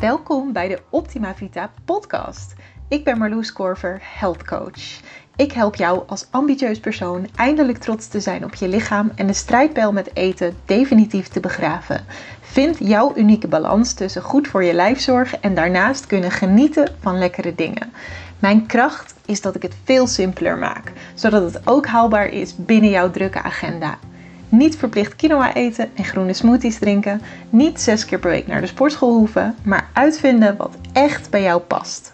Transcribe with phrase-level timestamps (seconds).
[0.00, 2.54] Welkom bij de Optima Vita podcast.
[2.88, 5.00] Ik ben Marloes Korver, health coach.
[5.36, 9.32] Ik help jou als ambitieus persoon eindelijk trots te zijn op je lichaam en de
[9.32, 12.04] strijdpijl met eten definitief te begraven.
[12.40, 17.18] Vind jouw unieke balans tussen goed voor je lijf zorgen en daarnaast kunnen genieten van
[17.18, 17.92] lekkere dingen.
[18.38, 22.90] Mijn kracht is dat ik het veel simpeler maak, zodat het ook haalbaar is binnen
[22.90, 23.98] jouw drukke agenda.
[24.48, 27.20] Niet verplicht quinoa eten en groene smoothies drinken.
[27.50, 31.60] Niet zes keer per week naar de sportschool hoeven, maar uitvinden wat echt bij jou
[31.60, 32.12] past.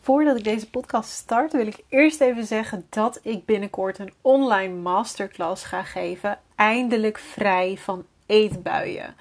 [0.00, 4.74] Voordat ik deze podcast start, wil ik eerst even zeggen dat ik binnenkort een online
[4.74, 6.38] masterclass ga geven.
[6.54, 9.14] Eindelijk vrij van eetbuien.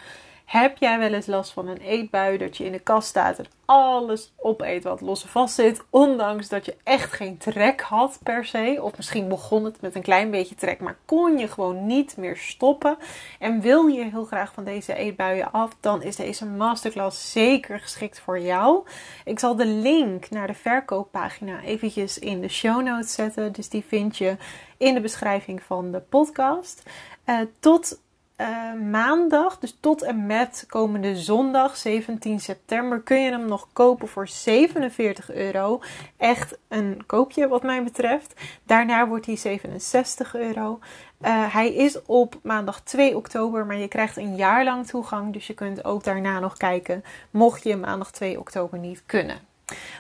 [0.51, 3.45] Heb jij wel eens last van een eetbui dat je in de kast staat en
[3.65, 8.45] alles opeet wat los en vast zit, ondanks dat je echt geen trek had per
[8.45, 12.17] se, of misschien begon het met een klein beetje trek, maar kon je gewoon niet
[12.17, 12.98] meer stoppen
[13.39, 18.20] en wil je heel graag van deze eetbuien af, dan is deze masterclass zeker geschikt
[18.20, 18.85] voor jou.
[19.26, 23.83] Ik zal de link naar de verkooppagina eventjes in de show notes zetten, dus die
[23.87, 24.35] vind je
[24.77, 26.83] in de beschrijving van de podcast.
[27.26, 27.99] Uh, tot
[28.41, 34.07] uh, maandag, dus tot en met komende zondag 17 september, kun je hem nog kopen
[34.07, 35.81] voor 47 euro.
[36.17, 38.33] Echt een koopje wat mij betreft.
[38.63, 40.79] Daarna wordt hij 67 euro.
[41.21, 45.33] Uh, hij is op maandag 2 oktober, maar je krijgt een jaar lang toegang.
[45.33, 49.37] Dus je kunt ook daarna nog kijken, mocht je maandag 2 oktober niet kunnen.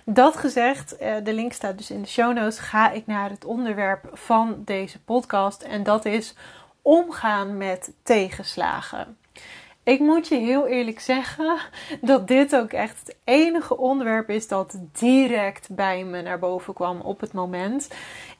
[0.05, 2.59] Dat gezegd, uh, de link staat dus in de show notes.
[2.59, 5.61] Ga ik naar het onderwerp van deze podcast.
[5.61, 6.35] En dat is
[6.81, 9.17] omgaan met tegenslagen.
[9.83, 11.57] Ik moet je heel eerlijk zeggen
[12.01, 16.99] dat dit ook echt het enige onderwerp is dat direct bij me naar boven kwam
[16.99, 17.89] op het moment.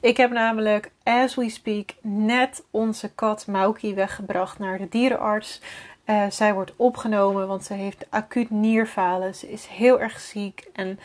[0.00, 5.60] Ik heb namelijk, as we speak, net onze kat Mauki weggebracht naar de dierenarts.
[6.06, 9.34] Uh, zij wordt opgenomen, want ze heeft acuut nierfalen.
[9.34, 10.68] Ze is heel erg ziek.
[10.72, 10.98] En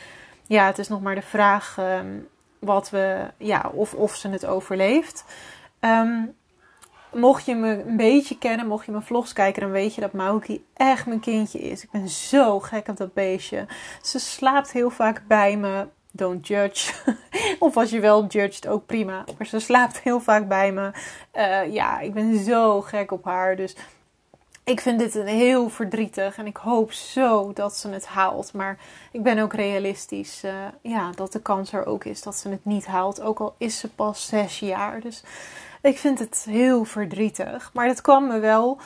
[0.48, 2.28] ja, het is nog maar de vraag um,
[2.60, 5.26] wat we, ja, of, of ze het overleeft.
[5.80, 6.36] Um,
[7.18, 10.12] mocht je me een beetje kennen, mocht je mijn vlogs kijken, dan weet je dat
[10.12, 11.84] Mauki echt mijn kindje is.
[11.84, 13.66] Ik ben zo gek op dat beestje.
[14.02, 15.88] Ze slaapt heel vaak bij me.
[16.12, 16.94] Don't judge.
[17.60, 19.24] of als je wel judged, ook prima.
[19.38, 20.92] Maar ze slaapt heel vaak bij me.
[21.34, 23.56] Uh, ja, ik ben zo gek op haar.
[23.56, 23.76] Dus
[24.64, 26.38] ik vind dit een heel verdrietig.
[26.38, 28.54] En ik hoop zo dat ze het haalt.
[28.54, 28.78] Maar
[29.12, 30.44] ik ben ook realistisch.
[30.44, 30.52] Uh,
[30.82, 33.22] ja, dat de kans er ook is dat ze het niet haalt.
[33.22, 35.00] Ook al is ze pas zes jaar.
[35.02, 35.24] Dus
[35.88, 37.70] ik vind het heel verdrietig.
[37.74, 38.80] Maar dat kwam me wel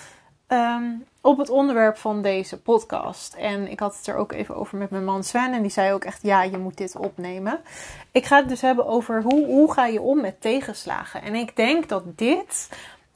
[0.47, 3.33] um, op het onderwerp van deze podcast.
[3.33, 5.53] En ik had het er ook even over met mijn man Sven.
[5.53, 7.59] En die zei ook echt: ja, je moet dit opnemen.
[8.11, 11.21] Ik ga het dus hebben over hoe, hoe ga je om met tegenslagen.
[11.21, 12.69] En ik denk dat dit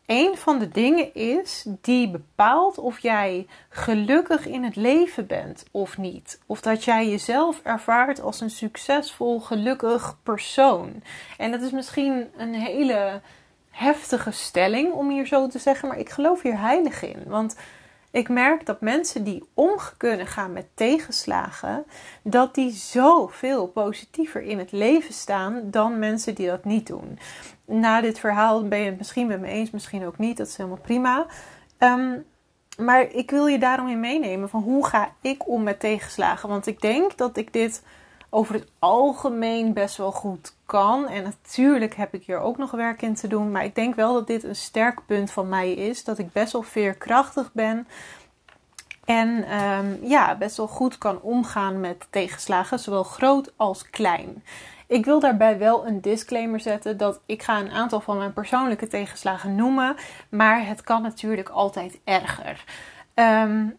[0.05, 5.97] een van de dingen is die bepaalt of jij gelukkig in het leven bent of
[5.97, 6.39] niet.
[6.45, 11.03] Of dat jij jezelf ervaart als een succesvol, gelukkig persoon.
[11.37, 13.21] En dat is misschien een hele
[13.75, 17.23] heftige stelling, om hier zo te zeggen, maar ik geloof hier heilig in.
[17.25, 17.55] Want
[18.11, 21.85] ik merk dat mensen die om kunnen gaan met tegenslagen,
[22.23, 27.19] dat die zoveel positiever in het leven staan dan mensen die dat niet doen.
[27.65, 30.37] Na dit verhaal ben je het misschien met me eens, misschien ook niet.
[30.37, 31.25] Dat is helemaal prima.
[31.79, 32.25] Um,
[32.77, 36.49] maar ik wil je daarom in meenemen van hoe ga ik om met tegenslagen.
[36.49, 37.83] Want ik denk dat ik dit
[38.35, 41.07] over het algemeen best wel goed kan.
[41.07, 43.51] En natuurlijk heb ik hier ook nog werk in te doen.
[43.51, 46.03] Maar ik denk wel dat dit een sterk punt van mij is.
[46.03, 47.87] Dat ik best wel veerkrachtig ben.
[49.05, 54.43] En um, ja, best wel goed kan omgaan met tegenslagen, zowel groot als klein.
[54.87, 58.87] Ik wil daarbij wel een disclaimer zetten dat ik ga een aantal van mijn persoonlijke
[58.87, 59.95] tegenslagen noemen,
[60.29, 62.63] maar het kan natuurlijk altijd erger.
[63.15, 63.77] Um,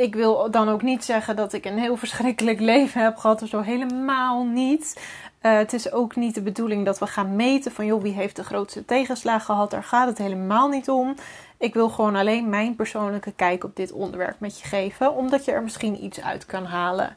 [0.00, 3.48] ik wil dan ook niet zeggen dat ik een heel verschrikkelijk leven heb gehad of
[3.48, 3.60] zo.
[3.60, 5.00] Helemaal niet.
[5.42, 8.36] Uh, het is ook niet de bedoeling dat we gaan meten van joh, wie heeft
[8.36, 9.70] de grootste tegenslag gehad.
[9.70, 11.14] Daar gaat het helemaal niet om.
[11.58, 15.52] Ik wil gewoon alleen mijn persoonlijke kijk op dit onderwerp met je geven, omdat je
[15.52, 17.16] er misschien iets uit kan halen.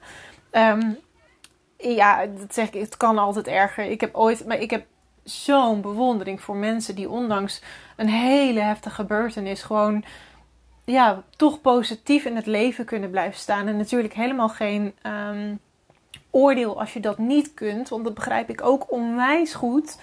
[0.52, 0.98] Um,
[1.78, 3.86] ja, dat zeg ik, het kan altijd erger.
[3.86, 4.86] Ik heb ooit, maar ik heb
[5.24, 7.62] zo'n bewondering voor mensen die ondanks
[7.96, 10.04] een hele heftige gebeurtenis gewoon
[10.86, 13.68] ja, toch positief in het leven kunnen blijven staan.
[13.68, 15.60] En natuurlijk helemaal geen um,
[16.30, 19.98] oordeel als je dat niet kunt, want dat begrijp ik ook onwijs goed.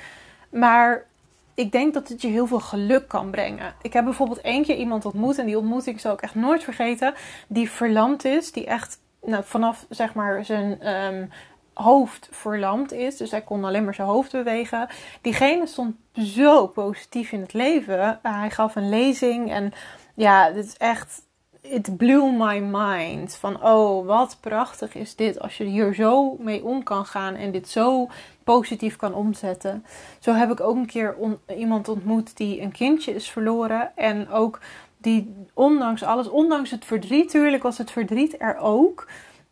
[0.50, 1.06] Maar
[1.55, 3.75] ik denk dat het je heel veel geluk kan brengen.
[3.82, 7.15] Ik heb bijvoorbeeld één keer iemand ontmoet en die ontmoeting zal ik echt nooit vergeten.
[7.49, 11.31] Die verlamd is, die echt nou, vanaf zeg maar zijn um,
[11.75, 13.17] hoofd verlamd is.
[13.17, 14.88] Dus hij kon alleen maar zijn hoofd bewegen.
[15.21, 18.19] Diegene stond zo positief in het leven.
[18.23, 19.73] hij gaf een lezing en
[20.15, 21.23] ja, dit is echt.
[21.62, 23.35] It blew my mind.
[23.35, 27.53] Van oh, wat prachtig is dit als je hier zo mee om kan gaan en
[27.53, 28.09] dit zo
[28.45, 29.85] positief kan omzetten.
[30.19, 31.17] Zo heb ik ook een keer
[31.57, 33.97] iemand ontmoet die een kindje is verloren.
[33.97, 34.61] En ook
[34.97, 39.07] die, ondanks alles, ondanks het verdriet, tuurlijk was het verdriet er ook.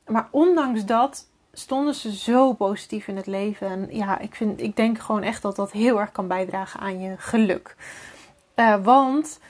[0.06, 3.68] Maar ondanks dat stonden ze zo positief in het leven.
[3.68, 7.00] En ja, ik, vind, ik denk gewoon echt dat dat heel erg kan bijdragen aan
[7.00, 7.76] je geluk.
[8.56, 9.40] Uh, want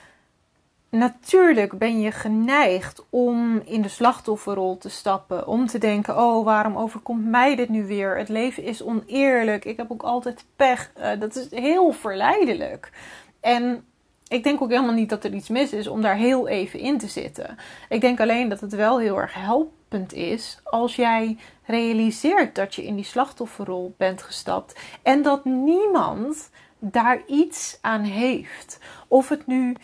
[0.91, 5.47] natuurlijk ben je geneigd om in de slachtofferrol te stappen.
[5.47, 8.19] Om te denken: oh, waarom overkomt mij dit nu weer?
[8.19, 9.65] Het leven is oneerlijk.
[9.65, 10.91] Ik heb ook altijd pech.
[10.99, 12.93] Uh, dat is heel verleidelijk.
[13.41, 13.85] En
[14.29, 16.99] ik denk ook helemaal niet dat er iets mis is om daar heel even in
[16.99, 17.57] te zitten.
[17.89, 22.85] Ik denk alleen dat het wel heel erg helpend is als jij realiseert dat je
[22.85, 28.79] in die slachtofferrol bent gestapt en dat niemand daar iets aan heeft.
[29.09, 29.77] Of het nu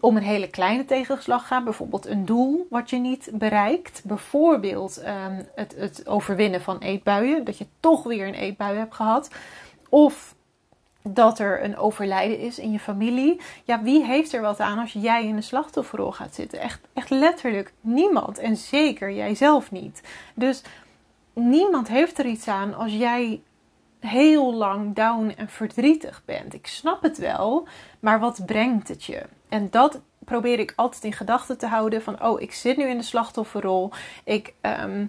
[0.00, 5.42] om een hele kleine tegenslag gaat, bijvoorbeeld een doel wat je niet bereikt, bijvoorbeeld ehm,
[5.54, 9.30] het, het overwinnen van eetbuien, dat je toch weer een eetbui hebt gehad,
[9.88, 10.36] of
[11.02, 13.40] dat er een overlijden is in je familie.
[13.64, 16.60] Ja, wie heeft er wat aan als jij in de slachtofferrol gaat zitten?
[16.60, 18.38] Echt, echt letterlijk niemand.
[18.38, 20.02] En zeker jijzelf niet.
[20.34, 20.62] Dus
[21.32, 23.40] niemand heeft er iets aan als jij
[24.00, 26.54] heel lang down en verdrietig bent.
[26.54, 27.68] Ik snap het wel,
[28.00, 29.22] maar wat brengt het je?
[29.48, 32.96] En dat probeer ik altijd in gedachten te houden van oh, ik zit nu in
[32.96, 33.92] de slachtofferrol.
[34.24, 35.06] Ik ehm,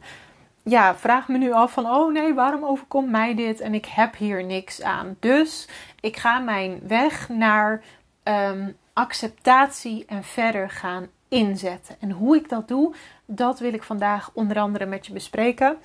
[0.64, 4.16] ja, vraag me nu af van oh nee, waarom overkomt mij dit en ik heb
[4.16, 5.16] hier niks aan.
[5.20, 5.68] Dus
[6.00, 7.84] ik ga mijn weg naar
[8.24, 11.96] ehm, acceptatie en verder gaan inzetten.
[12.00, 12.96] En hoe ik dat doe,
[13.26, 15.78] dat wil ik vandaag onder andere met je bespreken.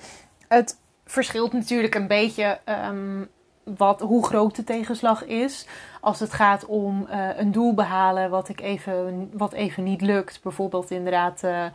[0.47, 2.59] Het verschilt natuurlijk een beetje
[2.89, 3.29] um,
[3.63, 5.67] wat, hoe groot de tegenslag is.
[6.01, 10.39] Als het gaat om uh, een doel behalen wat, ik even, wat even niet lukt.
[10.43, 11.65] Bijvoorbeeld inderdaad uh,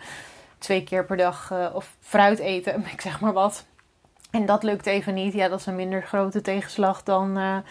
[0.59, 3.67] twee keer per dag uh, of fruit eten, ik zeg maar wat.
[4.31, 5.33] En dat lukt even niet.
[5.33, 7.63] Ja, dat is een minder grote tegenslag dan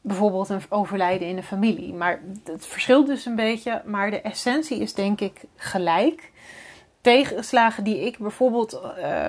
[0.00, 1.94] bijvoorbeeld een overlijden in de familie.
[1.94, 3.82] Maar het verschilt dus een beetje.
[3.84, 6.32] Maar de essentie is denk ik gelijk
[7.06, 8.80] tegenslagen die ik bijvoorbeeld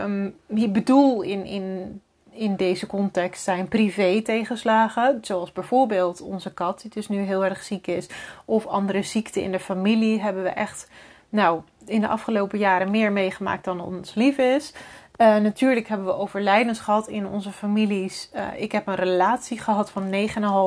[0.04, 5.18] um, bedoel in, in, in deze context zijn privé tegenslagen.
[5.22, 8.10] Zoals bijvoorbeeld onze kat die dus nu heel erg ziek is.
[8.46, 10.90] Of andere ziekten in de familie hebben we echt
[11.30, 14.74] nou, in de afgelopen jaren meer meegemaakt dan ons lief is.
[15.18, 18.30] Uh, natuurlijk hebben we overlijdens gehad in onze families.
[18.36, 20.12] Uh, ik heb een relatie gehad van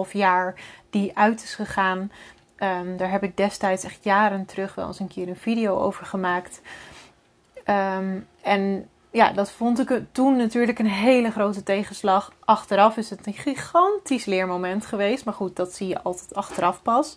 [0.07, 0.55] 9,5 jaar
[0.91, 1.99] die uit is gegaan.
[2.63, 6.07] Um, daar heb ik destijds echt jaren terug wel eens een keer een video over
[6.07, 6.61] gemaakt.
[7.71, 12.33] Um, en ja, dat vond ik toen natuurlijk een hele grote tegenslag.
[12.45, 15.25] Achteraf is het een gigantisch leermoment geweest.
[15.25, 17.17] Maar goed, dat zie je altijd achteraf pas.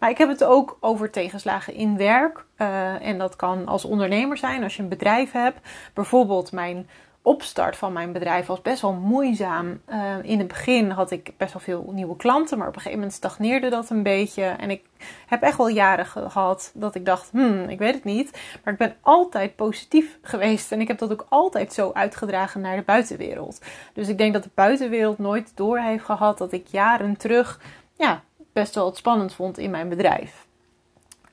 [0.00, 2.44] Maar ik heb het ook over tegenslagen in werk.
[2.58, 5.68] Uh, en dat kan als ondernemer zijn, als je een bedrijf hebt.
[5.94, 6.88] Bijvoorbeeld mijn
[7.24, 9.80] opstart van mijn bedrijf was best wel moeizaam.
[9.88, 12.98] Uh, in het begin had ik best wel veel nieuwe klanten, maar op een gegeven
[12.98, 14.42] moment stagneerde dat een beetje.
[14.42, 14.82] En ik
[15.26, 18.38] heb echt wel jaren gehad dat ik dacht, hmm, ik weet het niet.
[18.64, 22.76] Maar ik ben altijd positief geweest en ik heb dat ook altijd zo uitgedragen naar
[22.76, 23.60] de buitenwereld.
[23.92, 27.60] Dus ik denk dat de buitenwereld nooit door heeft gehad dat ik jaren terug
[27.96, 28.22] ja,
[28.52, 30.46] best wel het spannend vond in mijn bedrijf.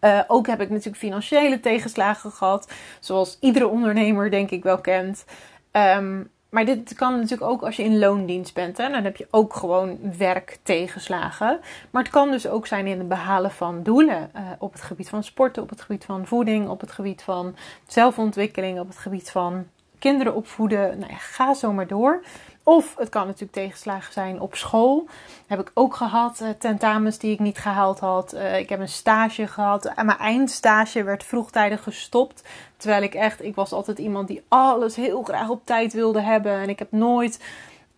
[0.01, 5.25] Uh, ook heb ik natuurlijk financiële tegenslagen gehad, zoals iedere ondernemer denk ik wel kent.
[5.71, 8.77] Um, maar dit kan natuurlijk ook als je in loondienst bent.
[8.77, 8.89] Hè?
[8.89, 11.59] Dan heb je ook gewoon werk tegenslagen.
[11.89, 14.31] Maar het kan dus ook zijn in het behalen van doelen.
[14.35, 17.55] Uh, op het gebied van sporten, op het gebied van voeding, op het gebied van
[17.87, 19.65] zelfontwikkeling, op het gebied van
[20.01, 20.99] kinderen opvoeden.
[20.99, 22.23] Nou ja, ga zo maar door.
[22.63, 25.07] Of het kan natuurlijk tegenslagen zijn op school.
[25.47, 26.39] Heb ik ook gehad.
[26.41, 28.33] Uh, tentamens die ik niet gehaald had.
[28.33, 29.85] Uh, ik heb een stage gehad.
[29.85, 32.43] En mijn eindstage werd vroegtijdig gestopt.
[32.77, 36.51] Terwijl ik echt, ik was altijd iemand die alles heel graag op tijd wilde hebben.
[36.51, 37.39] En ik heb nooit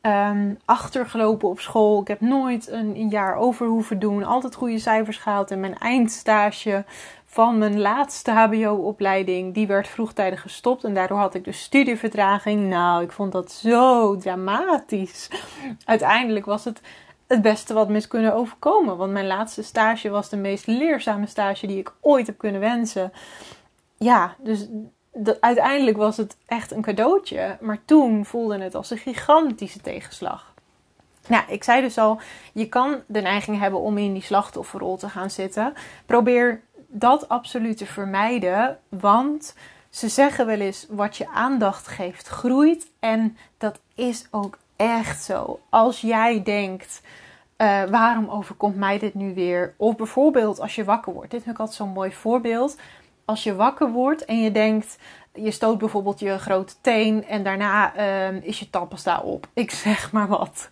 [0.02, 2.02] um, achtergelopen op school.
[2.02, 4.24] Ik heb nooit een, een jaar over hoeven doen.
[4.24, 5.52] Altijd goede cijfers gehaald.
[5.52, 6.86] En mijn eindstage
[7.34, 10.84] van mijn laatste HBO-opleiding, die werd vroegtijdig gestopt.
[10.84, 12.70] En daardoor had ik dus studievertraging.
[12.70, 15.30] Nou, ik vond dat zo dramatisch.
[15.86, 16.82] Uiteindelijk was het
[17.28, 18.98] het beste wat me is kunnen overkomen.
[18.98, 23.14] Want mijn laatste stage was de meest leerzame stage die ik ooit heb kunnen wensen.
[23.98, 24.68] Ja, dus
[25.40, 27.58] uiteindelijk was het echt een cadeautje.
[27.62, 30.54] Maar toen voelde het als een gigantische tegenslag.
[31.28, 32.20] Nou, ik zei dus al,
[32.54, 35.74] je kan de neiging hebben om in die slachtofferrol te gaan zitten.
[36.06, 36.62] Probeer
[36.94, 38.80] dat absoluut te vermijden.
[38.90, 39.56] Want
[39.90, 42.92] ze zeggen wel eens: wat je aandacht geeft, groeit.
[43.00, 45.60] En dat is ook echt zo.
[45.70, 47.02] Als jij denkt.
[47.58, 49.74] Uh, waarom overkomt mij dit nu weer?
[49.78, 51.32] Of bijvoorbeeld als je wakker wordt.
[51.32, 52.78] Dit vind ik altijd zo'n mooi voorbeeld.
[53.26, 54.98] Als je wakker wordt en je denkt,
[55.34, 57.94] je stoot bijvoorbeeld je grote teen en daarna
[58.28, 59.48] um, is je tandpasta op.
[59.54, 60.70] Ik zeg maar wat.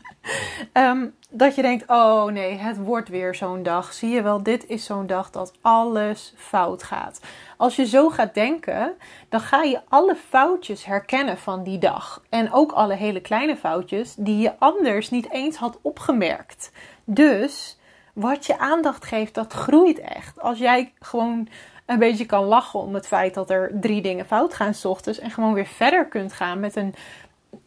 [0.74, 3.94] um, dat je denkt, oh nee, het wordt weer zo'n dag.
[3.94, 7.22] Zie je wel, dit is zo'n dag dat alles fout gaat.
[7.58, 8.94] Als je zo gaat denken,
[9.30, 12.24] dan ga je alle foutjes herkennen van die dag.
[12.30, 16.72] En ook alle hele kleine foutjes die je anders niet eens had opgemerkt.
[17.06, 17.80] Dus
[18.13, 20.41] wat je aandacht geeft, dat groeit echt.
[20.41, 21.48] Als jij gewoon
[21.86, 25.20] een beetje kan lachen om het feit dat er drie dingen fout gaan s ochtends
[25.20, 26.96] en gewoon weer verder kunt gaan met een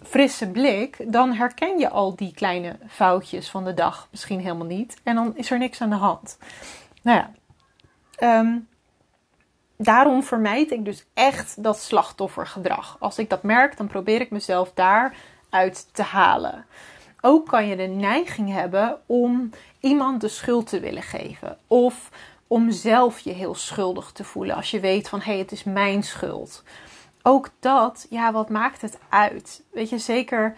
[0.02, 4.96] frisse blik, dan herken je al die kleine foutjes van de dag misschien helemaal niet.
[5.02, 6.38] En dan is er niks aan de hand.
[7.02, 7.30] Nou ja,
[8.16, 8.58] ehm,
[9.76, 12.96] daarom vermijd ik dus echt dat slachtoffergedrag.
[13.00, 16.66] Als ik dat merk, dan probeer ik mezelf daaruit te halen.
[17.20, 21.58] Ook kan je de neiging hebben om iemand de schuld te willen geven.
[21.66, 22.10] Of
[22.54, 25.64] om zelf je heel schuldig te voelen als je weet van hé, hey, het is
[25.64, 26.62] mijn schuld.
[27.22, 29.62] Ook dat, ja, wat maakt het uit?
[29.72, 30.54] Weet je, zeker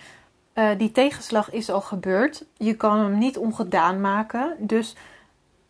[0.54, 2.44] uh, die tegenslag is al gebeurd.
[2.56, 4.56] Je kan hem niet ongedaan maken.
[4.58, 4.96] Dus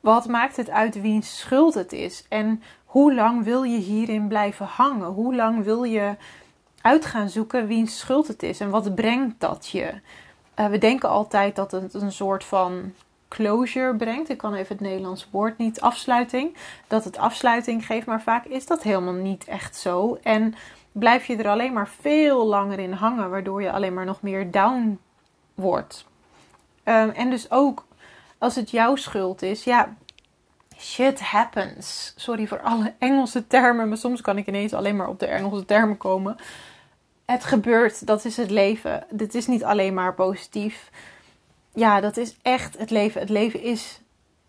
[0.00, 2.24] wat maakt het uit wiens schuld het is?
[2.28, 5.08] En hoe lang wil je hierin blijven hangen?
[5.08, 6.16] Hoe lang wil je
[6.80, 8.60] uit gaan zoeken wiens schuld het is?
[8.60, 9.92] En wat brengt dat je?
[10.56, 12.92] Uh, we denken altijd dat het een soort van
[13.28, 14.28] closure brengt.
[14.28, 16.56] Ik kan even het Nederlands woord niet, afsluiting.
[16.86, 20.18] Dat het afsluiting geeft, maar vaak is dat helemaal niet echt zo.
[20.22, 20.54] En
[20.92, 24.50] blijf je er alleen maar veel langer in hangen, waardoor je alleen maar nog meer
[24.50, 24.98] down
[25.54, 26.06] wordt.
[26.84, 27.86] Um, en dus ook
[28.38, 29.94] als het jouw schuld is, ja,
[30.78, 32.12] shit happens.
[32.16, 35.64] Sorry voor alle Engelse termen, maar soms kan ik ineens alleen maar op de Engelse
[35.64, 36.36] termen komen.
[37.24, 39.06] Het gebeurt, dat is het leven.
[39.10, 40.90] Dit is niet alleen maar positief
[41.76, 43.20] ja, dat is echt het leven.
[43.20, 44.00] Het leven is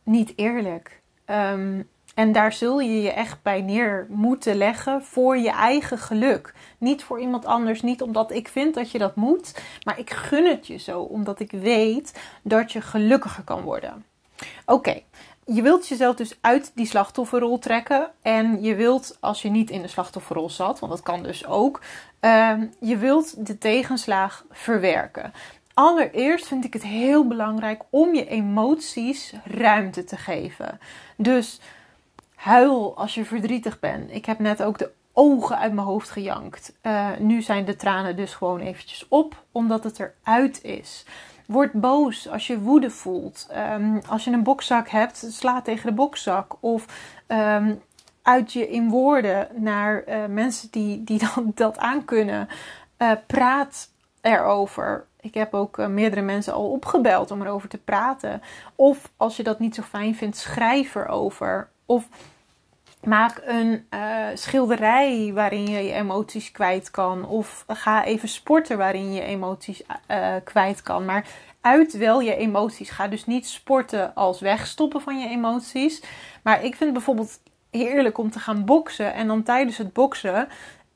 [0.03, 1.01] niet eerlijk.
[1.25, 6.53] Um, en daar zul je je echt bij neer moeten leggen voor je eigen geluk.
[6.77, 10.45] Niet voor iemand anders, niet omdat ik vind dat je dat moet, maar ik gun
[10.45, 14.05] het je zo, omdat ik weet dat je gelukkiger kan worden.
[14.65, 15.01] Oké,
[15.45, 18.11] je wilt jezelf dus uit die slachtofferrol trekken.
[18.21, 21.81] En je wilt, als je niet in de slachtofferrol zat, want dat kan dus ook,
[22.21, 25.33] uh, je wilt de tegenslaag verwerken.
[25.79, 30.79] Allereerst vind ik het heel belangrijk om je emoties ruimte te geven.
[31.17, 31.59] Dus
[32.35, 34.11] huil als je verdrietig bent.
[34.11, 36.73] Ik heb net ook de ogen uit mijn hoofd gejankt.
[36.83, 41.05] Uh, nu zijn de tranen dus gewoon eventjes op, omdat het eruit is.
[41.45, 43.47] Word boos als je woede voelt.
[43.73, 46.55] Um, als je een bokzak hebt, sla tegen de bokzak.
[46.59, 46.85] Of
[47.27, 47.81] um,
[48.21, 52.47] uit je in woorden naar uh, mensen die, die dan, dat aankunnen.
[52.97, 53.89] Uh, praat
[54.21, 55.06] erover.
[55.27, 58.41] Ik heb ook uh, meerdere mensen al opgebeld om erover te praten.
[58.75, 61.69] Of als je dat niet zo fijn vindt, schrijf erover.
[61.85, 62.07] Of
[63.03, 67.25] maak een uh, schilderij waarin je je emoties kwijt kan.
[67.25, 71.05] Of ga even sporten waarin je emoties uh, kwijt kan.
[71.05, 71.27] Maar
[71.61, 72.89] uit wel je emoties.
[72.89, 76.03] Ga dus niet sporten als wegstoppen van je emoties.
[76.41, 77.39] Maar ik vind bijvoorbeeld
[77.71, 79.13] heerlijk om te gaan boksen.
[79.13, 80.47] En dan tijdens het boksen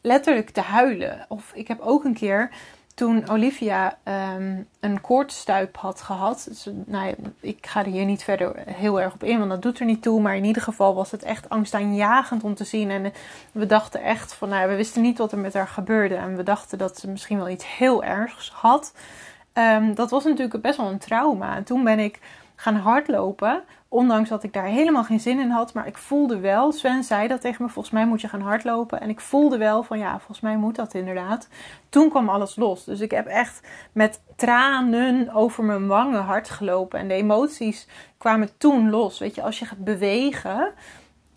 [0.02, 1.26] letterlijk te huilen.
[1.28, 2.50] Of ik heb ook een keer
[2.96, 3.98] toen Olivia
[4.36, 6.46] um, een koortstuip had gehad.
[6.50, 9.80] Dus, nou, ik ga er hier niet verder heel erg op in, want dat doet
[9.80, 10.22] er niet toe.
[10.22, 12.90] Maar in ieder geval was het echt angstaanjagend om te zien.
[12.90, 13.14] En
[13.52, 16.16] we dachten echt van, nou, we wisten niet wat er met haar gebeurde.
[16.16, 18.94] En we dachten dat ze misschien wel iets heel ergs had.
[19.54, 21.56] Um, dat was natuurlijk best wel een trauma.
[21.56, 22.20] En toen ben ik
[22.56, 23.64] gaan hardlopen.
[23.94, 25.74] Ondanks dat ik daar helemaal geen zin in had.
[25.74, 29.02] Maar ik voelde wel, Sven zei dat tegen me, volgens mij moet je gaan hardlopen.
[29.02, 31.48] En ik voelde wel van ja, volgens mij moet dat inderdaad.
[31.90, 32.84] Toen kwam alles los.
[32.84, 37.00] Dus ik heb echt met tranen over mijn wangen hard gelopen.
[37.00, 39.20] En de emoties kwamen toen los.
[39.20, 40.72] Weet je, als je gaat bewegen,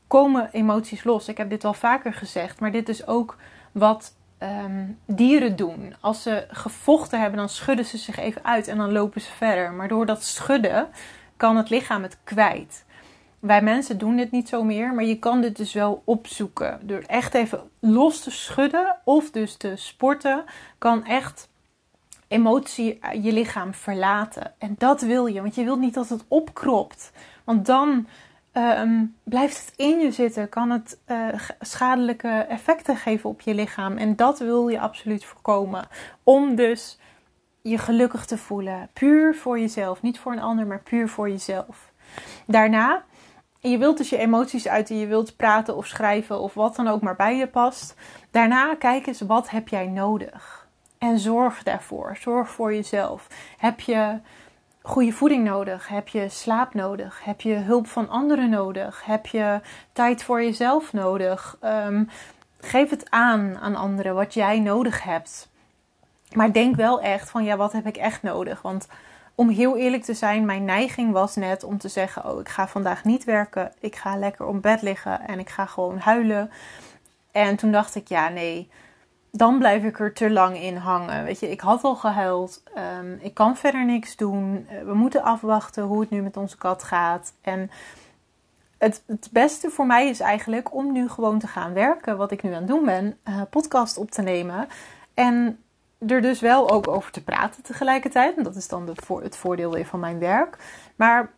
[0.06, 1.28] komen emoties los.
[1.28, 2.60] Ik heb dit al vaker gezegd.
[2.60, 3.36] Maar dit is ook
[3.72, 5.94] wat um, dieren doen.
[6.00, 9.72] Als ze gevochten hebben, dan schudden ze zich even uit en dan lopen ze verder.
[9.72, 10.88] Maar door dat schudden
[11.36, 12.84] kan het lichaam het kwijt.
[13.38, 16.80] Wij mensen doen dit niet zo meer, maar je kan dit dus wel opzoeken.
[16.82, 20.44] Door echt even los te schudden of dus te sporten,
[20.78, 21.48] kan echt
[22.28, 24.52] emotie je lichaam verlaten.
[24.58, 27.12] En dat wil je, want je wilt niet dat het opkropt.
[27.44, 28.06] Want dan
[28.52, 31.28] um, blijft het in je zitten, kan het uh,
[31.60, 33.96] schadelijke effecten geven op je lichaam.
[33.96, 35.88] En dat wil je absoluut voorkomen.
[36.22, 36.98] Om dus
[37.68, 38.88] je gelukkig te voelen.
[38.92, 40.02] Puur voor jezelf.
[40.02, 41.92] Niet voor een ander, maar puur voor jezelf.
[42.46, 43.04] Daarna,
[43.60, 44.98] je wilt dus je emoties uiten.
[44.98, 47.94] Je wilt praten of schrijven of wat dan ook maar bij je past.
[48.30, 50.68] Daarna kijk eens, wat heb jij nodig?
[50.98, 52.16] En zorg daarvoor.
[52.20, 53.28] Zorg voor jezelf.
[53.58, 54.18] Heb je
[54.82, 55.88] goede voeding nodig?
[55.88, 57.24] Heb je slaap nodig?
[57.24, 59.04] Heb je hulp van anderen nodig?
[59.04, 59.60] Heb je
[59.92, 61.56] tijd voor jezelf nodig?
[61.60, 62.04] Ehm,
[62.60, 65.52] geef het aan aan anderen wat jij nodig hebt.
[66.34, 68.62] Maar denk wel echt van ja, wat heb ik echt nodig?
[68.62, 68.88] Want
[69.34, 72.68] om heel eerlijk te zijn, mijn neiging was net om te zeggen: Oh, ik ga
[72.68, 73.72] vandaag niet werken.
[73.80, 76.50] Ik ga lekker op bed liggen en ik ga gewoon huilen.
[77.32, 78.70] En toen dacht ik: Ja, nee,
[79.30, 81.24] dan blijf ik er te lang in hangen.
[81.24, 82.62] Weet je, ik had al gehuild.
[82.74, 84.66] Ehm, ik kan verder niks doen.
[84.68, 87.32] Eh, we moeten afwachten hoe het nu met onze kat gaat.
[87.40, 87.70] En
[88.78, 92.16] het, het, beste voor mij is eigenlijk om nu gewoon te gaan werken.
[92.16, 93.16] Wat ik nu aan het doen ben.
[93.28, 94.68] Uh, podcast op te nemen.
[95.14, 95.63] En
[96.06, 98.36] er dus wel ook over te praten tegelijkertijd.
[98.36, 100.58] En dat is dan voor, het voordeel weer van mijn werk.
[100.96, 101.32] Maar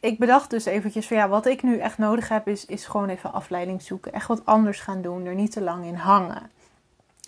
[0.00, 3.08] ik bedacht dus eventjes van ja, wat ik nu echt nodig heb is, is gewoon
[3.08, 4.12] even afleiding zoeken.
[4.12, 5.26] Echt wat anders gaan doen.
[5.26, 6.50] Er niet te lang in hangen.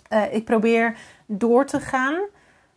[0.09, 2.19] Uh, ik probeer door te gaan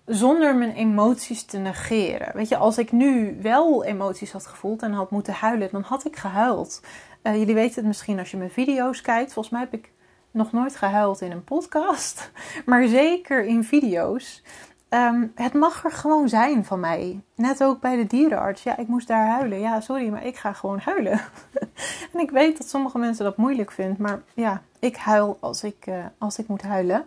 [0.04, 2.30] zonder mijn emoties te negeren.
[2.34, 6.04] Weet je, als ik nu wel emoties had gevoeld en had moeten huilen, dan had
[6.04, 6.82] ik gehuild.
[7.22, 9.32] Uh, jullie weten het misschien als je mijn video's kijkt.
[9.32, 9.92] Volgens mij heb ik
[10.30, 12.30] nog nooit gehuild in een podcast,
[12.66, 14.42] maar zeker in video's.
[14.88, 17.20] Um, het mag er gewoon zijn van mij.
[17.34, 18.62] Net ook bij de dierenarts.
[18.62, 19.60] Ja, ik moest daar huilen.
[19.60, 21.20] Ja, sorry, maar ik ga gewoon huilen.
[22.12, 23.96] en ik weet dat sommige mensen dat moeilijk vinden.
[23.98, 27.04] Maar ja, ik huil als ik, uh, als ik moet huilen.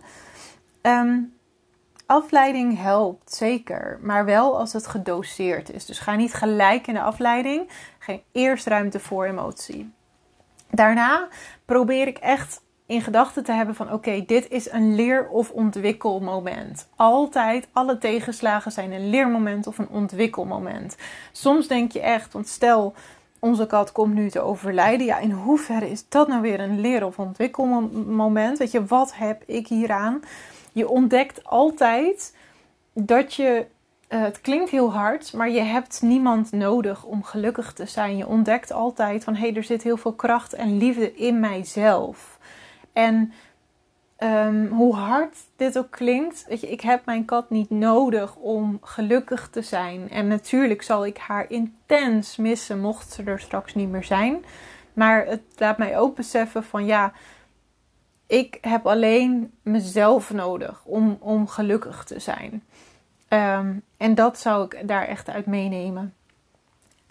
[0.82, 1.34] Um,
[2.06, 4.00] afleiding helpt zeker.
[4.02, 5.86] Maar wel als het gedoseerd is.
[5.86, 7.70] Dus ga niet gelijk in de afleiding.
[8.00, 9.94] Geen eerst ruimte voor emotie.
[10.70, 11.28] Daarna
[11.66, 16.88] probeer ik echt in gedachten te hebben van oké, dit is een leer- of ontwikkelmoment.
[16.96, 20.96] Altijd, alle tegenslagen zijn een leermoment of een ontwikkelmoment.
[21.32, 22.94] Soms denk je echt, want stel
[23.40, 25.06] onze kat komt nu te overlijden.
[25.06, 28.58] Ja, in hoeverre is dat nou weer een leer- of ontwikkelmoment?
[28.58, 30.22] Weet je, wat heb ik hieraan?
[30.72, 32.36] Je ontdekt altijd
[32.94, 33.66] dat je
[34.10, 38.18] uh, het klinkt heel hard, maar je hebt niemand nodig om gelukkig te zijn.
[38.18, 42.33] Je ontdekt altijd van hé, hey, er zit heel veel kracht en liefde in mijzelf.
[42.94, 43.34] En
[44.20, 48.78] um, hoe hard dit ook klinkt, weet je, ik heb mijn kat niet nodig om
[48.82, 50.10] gelukkig te zijn.
[50.10, 54.46] En natuurlijk zal ik haar intens missen, mocht ze er straks niet meer zijn.
[54.94, 57.14] Maar het laat mij ook beseffen van ja,
[58.28, 62.64] ik heb alleen mezelf nodig om, om gelukkig te zijn.
[63.30, 66.14] Um, en dat zou ik daar echt uit meenemen.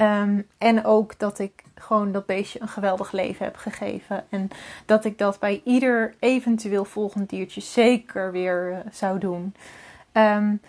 [0.03, 4.25] Um, en ook dat ik gewoon dat beestje een geweldig leven heb gegeven.
[4.29, 4.49] En
[4.87, 9.55] dat ik dat bij ieder eventueel volgend diertje zeker weer uh, zou doen.
[10.13, 10.61] Um,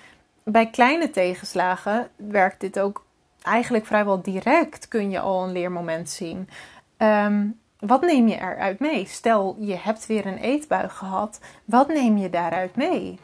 [0.44, 3.06] bij kleine tegenslagen werkt dit ook
[3.42, 4.88] eigenlijk vrijwel direct.
[4.88, 6.50] Kun je al een leermoment zien.
[6.98, 9.06] Um, wat neem je eruit mee?
[9.06, 11.40] Stel je hebt weer een eetbui gehad.
[11.66, 13.20] Wat neem je daaruit mee?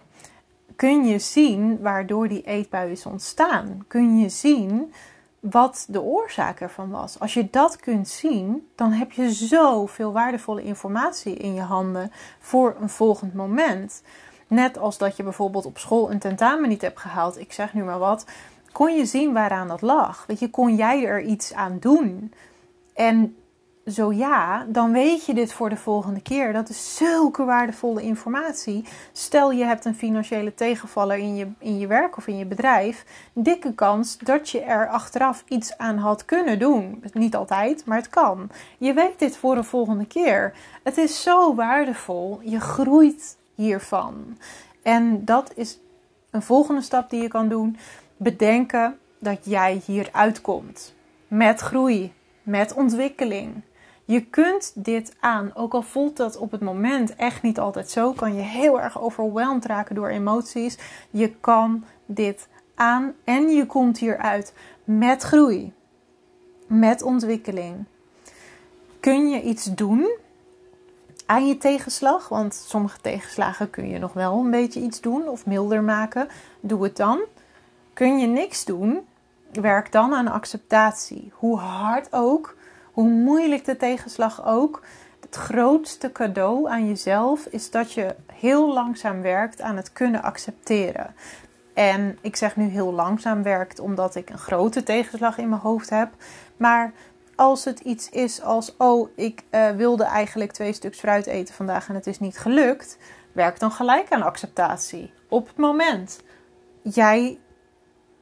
[0.76, 3.86] Kun je zien waardoor die eetbui is ontstaan?
[3.88, 4.94] Kun je zien
[5.40, 7.20] wat de oorzaak ervan was.
[7.20, 12.76] Als je dat kunt zien, dan heb je zoveel waardevolle informatie in je handen voor
[12.82, 14.04] een volgend moment.
[14.48, 17.84] Net als dat je bijvoorbeeld op school een tentamen niet hebt gehaald, ik zeg nu
[17.84, 18.26] maar wat,
[18.72, 20.26] kon je zien waaraan dat lag.
[20.28, 22.34] Weet je, kon jij er iets aan doen?
[22.94, 23.36] En
[23.90, 26.54] zo ja, dan weet je dit voor de volgende keer.
[26.54, 28.86] Dat is zulke waardevolle informatie.
[29.12, 33.06] Stel je hebt een financiële tegenvaller in je, in je werk of in je bedrijf.
[33.34, 37.04] Dikke kans dat je er achteraf iets aan had kunnen doen.
[37.14, 38.50] Niet altijd, maar het kan.
[38.78, 40.54] Je weet dit voor de volgende keer.
[40.84, 42.40] Het is zo waardevol.
[42.44, 44.38] Je groeit hiervan.
[44.84, 45.80] En dat is
[46.32, 47.78] een volgende stap die je kan doen.
[48.18, 50.94] Bedenken dat jij hier uitkomt.
[51.28, 53.62] Met groei, met ontwikkeling.
[54.10, 58.12] Je kunt dit aan, ook al voelt dat op het moment echt niet altijd zo,
[58.12, 60.78] kan je heel erg overweldigd raken door emoties.
[61.10, 65.74] Je kan dit aan en je komt hieruit met groei,
[66.68, 67.86] met ontwikkeling.
[69.00, 70.18] Kun je iets doen
[71.26, 72.30] aan je tegenslag?
[72.30, 76.28] Want sommige tegenslagen kun je nog wel een beetje iets doen of milder maken.
[76.60, 77.20] Doe het dan.
[77.94, 79.08] Kun je niks doen?
[79.52, 81.32] Werk dan aan acceptatie.
[81.34, 82.58] Hoe hard ook
[83.00, 84.82] hoe moeilijk de tegenslag ook,
[85.20, 91.16] het grootste cadeau aan jezelf is dat je heel langzaam werkt aan het kunnen accepteren.
[91.74, 95.90] En ik zeg nu heel langzaam werkt omdat ik een grote tegenslag in mijn hoofd
[95.90, 96.10] heb.
[96.58, 96.94] Maar
[97.36, 101.90] als het iets is als: oh, ik uh, wilde eigenlijk twee stuks fruit eten vandaag
[101.90, 102.98] en het is niet gelukt,
[103.32, 105.14] werk dan gelijk aan acceptatie.
[105.30, 106.20] Op het moment.
[106.82, 107.40] Jij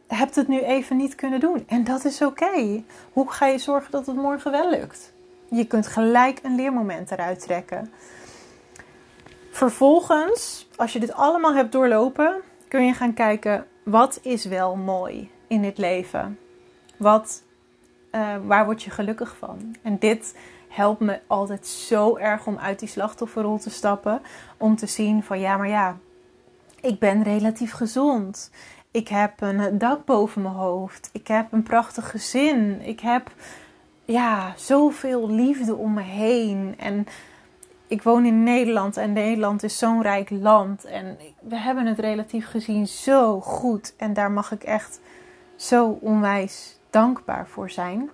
[0.07, 1.63] hebt het nu even niet kunnen doen.
[1.67, 2.83] En dat is oké.
[3.13, 5.13] Hoe ga je zorgen dat het morgen wel lukt?
[5.49, 7.91] Je kunt gelijk een leermoment eruit trekken.
[9.51, 15.31] Vervolgens, als je dit allemaal hebt doorlopen, kun je gaan kijken wat is wel mooi
[15.47, 16.39] in dit leven.
[16.97, 17.43] Wat,
[18.11, 19.75] uh, waar word je gelukkig van?
[19.81, 20.35] En dit
[20.67, 24.21] helpt me altijd zo erg om uit die slachtofferrol te stappen.
[24.57, 25.97] Om te zien van ja, maar ja,
[26.81, 28.51] ik ben relatief gezond.
[28.91, 31.09] Ik heb een dak boven mijn hoofd.
[31.13, 32.81] Ik heb een prachtig gezin.
[32.81, 33.31] Ik heb
[34.05, 36.75] ja, zoveel liefde om me heen.
[36.77, 37.07] En
[37.87, 40.85] ik woon in Nederland en Nederland is zo'n rijk land.
[40.85, 43.93] En we hebben het relatief gezien zo goed.
[43.97, 44.99] En daar mag ik echt
[45.55, 48.09] zo onwijs dankbaar voor zijn.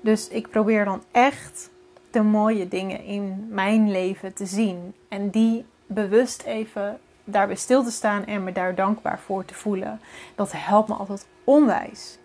[0.00, 1.70] Dus ik probeer dan echt
[2.10, 4.94] de mooie dingen in mijn leven te zien.
[5.08, 10.00] En die bewust even daarbij stil te staan en me daar dankbaar voor te voelen.
[10.34, 12.18] Dat helpt me altijd onwijs.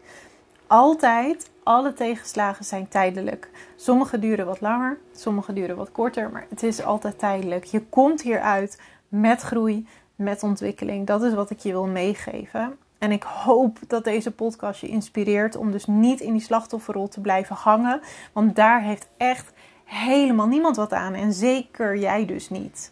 [0.68, 3.50] Altijd, alle tegenslagen zijn tijdelijk.
[3.76, 7.64] Sommige duren wat langer, sommige duren wat korter, maar het is altijd tijdelijk.
[7.64, 11.08] Je komt hieruit met groei, met ontwikkeling.
[11.08, 12.78] Dat is wat ik je wil meegeven.
[12.98, 17.22] En ik hoop dat deze podcast je inspireert om dus niet in die slachtofferrol te
[17.22, 18.02] blijven hangen.
[18.34, 19.52] Want daar heeft echt
[19.84, 21.14] helemaal niemand wat aan.
[21.14, 22.92] En zeker jij dus niet.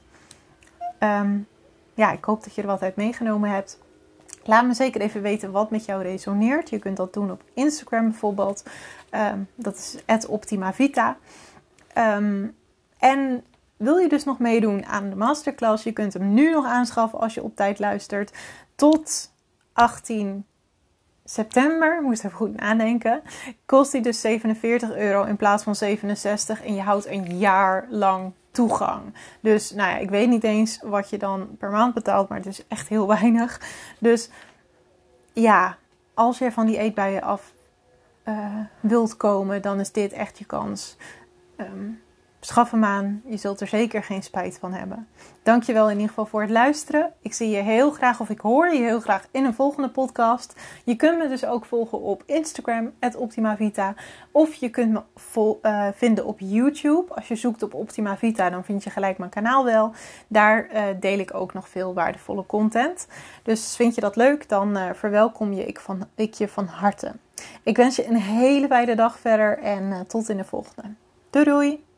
[1.00, 1.38] Ehm,
[1.96, 3.80] ja, ik hoop dat je er wat uit meegenomen hebt.
[4.44, 6.70] Laat me zeker even weten wat met jou resoneert.
[6.70, 8.64] Je kunt dat doen op Instagram bijvoorbeeld.
[9.10, 11.18] Ehm, dat is @optimavita.
[11.98, 12.56] Um,
[12.98, 13.44] en
[13.78, 15.84] wil je dus nog meedoen aan de masterclass?
[15.84, 18.38] Je kunt hem nu nog aanschaffen als je op tijd luistert.
[18.76, 19.32] Tot
[19.74, 20.46] 18
[21.26, 23.22] september, moest even goed nadenken,
[23.66, 28.34] kost die dus 47 euro in plaats van 67 en je houdt een jaar lang
[28.52, 29.02] toegang.
[29.40, 32.48] Dus nou ja, ik weet niet eens wat je dan per maand betaalt, maar het
[32.48, 33.62] is echt heel weinig.
[34.00, 34.30] Dus
[35.34, 35.78] ja,
[36.14, 37.54] als je van die eetbuien af
[38.26, 40.98] uh, wilt komen, dan is dit echt je kans.
[41.58, 42.02] Um,
[42.46, 43.22] Schaf hem aan.
[43.26, 45.08] Je zult er zeker geen spijt van hebben.
[45.44, 47.14] Dankjewel in ieder geval voor het luisteren.
[47.22, 50.54] Ik zie je heel graag of ik hoor je heel graag in een volgende podcast.
[50.84, 53.94] Je kunt me dus ook volgen op Instagram, OptimaVita.
[54.32, 55.02] Of je kunt me
[55.62, 57.14] uh, vinden op YouTube.
[57.14, 59.92] Als je zoekt op Optima Vita, dan vind je gelijk mijn kanaal wel.
[60.28, 63.08] Daar uh, deel ik ook nog veel waardevolle content.
[63.44, 67.12] Dus vind je dat leuk, dan uh, verwelkom je ik, van, ik je van harte.
[67.64, 70.94] Ik wens je een hele fijne dag verder en tot in de volgende.
[71.30, 71.95] Doei doei!